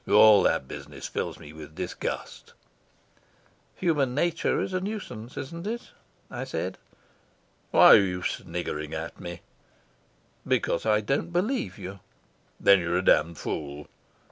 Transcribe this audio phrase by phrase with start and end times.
[0.09, 2.53] "All that business fills me with disgust."
[3.75, 5.91] "Human nature is a nuisance, isn't it?"
[6.31, 6.79] I said.
[7.69, 9.41] "Why are you sniggering at me?"
[10.47, 11.99] "Because I don't believe you."
[12.59, 13.85] "Then you're a damned fool."